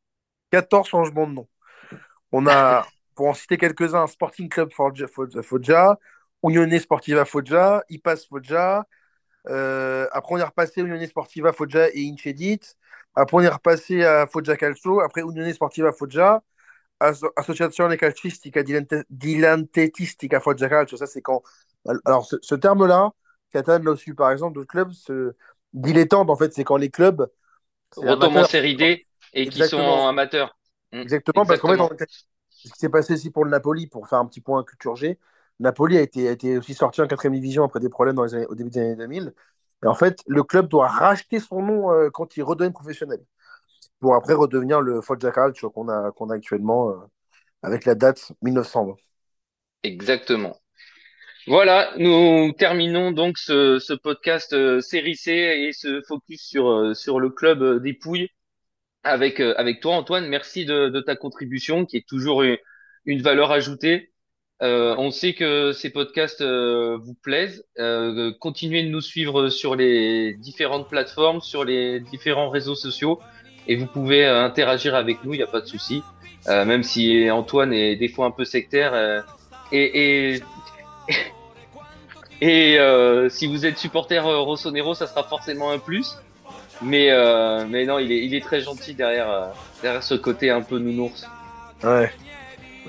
14 0.51 0.87
changements 0.87 1.27
de 1.27 1.33
nom. 1.33 1.47
On 2.31 2.47
a, 2.47 2.87
pour 3.15 3.27
en 3.27 3.33
citer 3.33 3.57
quelques-uns, 3.57 4.07
Sporting 4.07 4.49
Club 4.49 4.71
Foggia, 4.71 5.97
Unione 6.43 6.79
Sportiva 6.79 7.25
Foggia, 7.25 7.83
Ipas 7.89 8.25
Foggia. 8.27 8.85
Euh, 9.47 10.07
après, 10.11 10.35
on 10.35 10.37
est 10.37 10.43
repassé 10.43 10.81
Unione 10.81 11.05
Sportiva 11.07 11.53
Foggia 11.53 11.89
et 11.93 12.09
Incedit. 12.09 12.59
Après, 13.15 13.37
on 13.37 13.41
est 13.41 13.47
repassé 13.49 14.03
à 14.03 14.27
Foggia 14.27 14.57
Calcio. 14.57 15.01
Après, 15.01 15.21
Unione 15.21 15.51
Sportiva 15.53 15.91
Foggia. 15.91 16.43
Asso- 16.99 17.31
Associazione 17.35 17.95
Calcistica 17.97 18.61
Dilante- 18.61 19.05
Dilettantistica 19.09 20.39
Foggia 20.39 20.69
Calcio. 20.69 20.97
Ça, 20.97 21.07
c'est 21.07 21.21
quand. 21.21 21.41
Alors, 22.05 22.25
ce, 22.25 22.35
ce 22.41 22.55
terme-là, 22.55 23.11
Catane 23.51 23.83
l'a 23.83 23.95
su 23.95 24.15
par 24.15 24.31
exemple, 24.31 24.55
d'autres 24.55 24.69
clubs, 24.69 24.91
ce 24.91 25.33
dilettante, 25.73 26.29
en 26.29 26.35
fait, 26.35 26.53
c'est 26.53 26.63
quand 26.63 26.77
les 26.77 26.89
clubs 26.89 27.29
retombent 27.95 28.37
en 28.37 28.45
série 28.45 28.75
D 28.75 29.05
et 29.33 29.47
qui 29.47 29.63
sont 29.63 30.07
amateurs. 30.07 30.57
Mmh. 30.91 30.99
Exactement, 30.99 31.45
parce 31.45 31.59
qu'en 31.61 31.87
fait, 31.89 32.09
ce 32.49 32.71
qui 32.73 32.79
s'est 32.79 32.89
passé 32.89 33.13
ici 33.13 33.31
pour 33.31 33.45
le 33.45 33.51
Napoli, 33.51 33.87
pour 33.87 34.07
faire 34.07 34.19
un 34.19 34.25
petit 34.25 34.41
point 34.41 34.63
culture 34.63 34.95
G, 34.95 35.17
Napoli 35.59 35.97
a 35.97 36.01
été, 36.01 36.57
aussi 36.57 36.73
sorti 36.73 37.01
en 37.01 37.07
quatrième 37.07 37.33
division 37.33 37.63
après 37.63 37.79
des 37.79 37.89
problèmes 37.89 38.17
au 38.17 38.55
début 38.55 38.69
des 38.69 38.79
années 38.79 38.95
2000. 38.95 39.33
Et 39.83 39.87
en 39.87 39.93
fait, 39.93 40.23
le 40.27 40.43
club 40.43 40.67
doit 40.67 40.87
racheter 40.87 41.39
son 41.39 41.61
nom 41.61 41.91
euh, 41.91 42.09
quand 42.09 42.37
il 42.37 42.43
redevient 42.43 42.71
professionnel, 42.71 43.19
pour 43.99 44.15
après 44.15 44.33
redevenir 44.33 44.81
le 44.81 45.01
Foggia 45.01 45.31
Calcio 45.31 45.69
qu'on 45.69 45.89
a, 45.89 46.11
actuellement 46.33 46.89
euh, 46.89 46.95
avec 47.63 47.85
la 47.85 47.95
date 47.95 48.31
1920. 48.41 48.95
Exactement. 49.83 50.57
Voilà, 51.47 51.93
nous 51.97 52.51
terminons 52.53 53.11
donc 53.11 53.37
ce, 53.37 53.95
podcast 53.95 54.53
euh, 54.53 54.81
série 54.81 55.15
C 55.15 55.31
et 55.31 55.71
ce 55.73 56.01
focus 56.07 56.41
sur, 56.41 57.19
le 57.19 57.29
club 57.29 57.81
des 57.81 57.93
Pouilles 57.93 58.29
avec, 59.03 59.41
toi, 59.81 59.95
Antoine. 59.95 60.27
Merci 60.27 60.65
de, 60.65 60.99
ta 61.01 61.15
contribution 61.15 61.85
qui 61.85 61.97
est 61.97 62.07
toujours 62.07 62.43
une 63.05 63.21
valeur 63.21 63.51
ajoutée. 63.51 64.11
Euh, 64.61 64.93
on 64.97 65.09
sait 65.09 65.33
que 65.33 65.71
ces 65.71 65.89
podcasts 65.89 66.41
euh, 66.41 66.97
vous 67.01 67.13
plaisent. 67.13 67.63
Euh, 67.79 68.33
continuez 68.39 68.83
de 68.83 68.89
nous 68.89 69.01
suivre 69.01 69.49
sur 69.49 69.75
les 69.75 70.33
différentes 70.33 70.89
plateformes, 70.89 71.39
sur 71.39 71.63
les 71.63 72.01
différents 72.01 72.49
réseaux 72.49 72.75
sociaux, 72.75 73.19
et 73.67 73.77
vous 73.77 73.85
pouvez 73.85 74.25
euh, 74.25 74.43
interagir 74.43 74.95
avec 74.95 75.23
nous. 75.23 75.33
Il 75.33 75.37
n'y 75.37 75.43
a 75.43 75.47
pas 75.47 75.61
de 75.61 75.65
souci, 75.65 76.03
euh, 76.47 76.65
même 76.65 76.83
si 76.83 77.29
Antoine 77.31 77.71
est 77.71 77.95
des 77.95 78.09
fois 78.09 78.25
un 78.25 78.31
peu 78.31 78.43
sectaire. 78.43 79.23
et 79.71 80.33
et, 80.33 80.41
et 82.41 83.29
si 83.29 83.47
vous 83.47 83.65
êtes 83.65 83.77
supporter 83.77 84.19
Rossonero, 84.19 84.93
ça 84.93 85.07
sera 85.07 85.23
forcément 85.23 85.71
un 85.71 85.79
plus. 85.79 86.17
Mais 86.81 87.09
mais 87.69 87.85
non, 87.85 87.99
il 87.99 88.11
est 88.11 88.25
il 88.25 88.35
est 88.35 88.43
très 88.43 88.59
gentil 88.59 88.93
derrière 88.93 89.53
derrière 89.81 90.03
ce 90.03 90.15
côté 90.15 90.49
un 90.49 90.61
peu 90.61 90.79
nounours. 90.79 91.25
Ouais. 91.81 92.11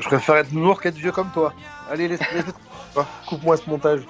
Je 0.01 0.07
préfère 0.07 0.37
être 0.37 0.53
noir 0.53 0.81
qu'être 0.81 0.97
vieux 0.97 1.13
comme 1.13 1.31
toi. 1.33 1.53
Allez, 1.91 2.09
laisse, 2.09 2.21
coupe-moi 3.27 3.57
ce 3.57 3.69
montage. 3.69 4.01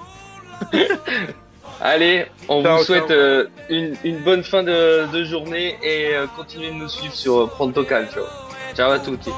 Allez, 1.81 2.27
on 2.47 2.61
vous 2.61 2.83
souhaite 2.83 3.09
euh, 3.09 3.47
une, 3.69 3.95
une, 4.03 4.19
bonne 4.19 4.43
fin 4.43 4.61
de, 4.61 5.07
de 5.11 5.23
journée 5.23 5.77
et 5.81 6.13
euh, 6.13 6.27
continuez 6.35 6.69
de 6.69 6.75
nous 6.75 6.87
suivre 6.87 7.13
sur 7.13 7.49
Pronto 7.49 7.83
Calcio. 7.83 8.21
Ciao 8.75 8.91
à 8.91 8.99
tutti. 8.99 9.31